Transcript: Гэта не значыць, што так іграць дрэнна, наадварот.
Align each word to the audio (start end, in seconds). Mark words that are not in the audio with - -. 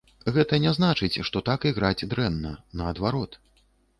Гэта 0.35 0.57
не 0.63 0.71
значыць, 0.77 1.19
што 1.29 1.43
так 1.51 1.67
іграць 1.71 2.07
дрэнна, 2.13 2.55
наадварот. 2.81 3.37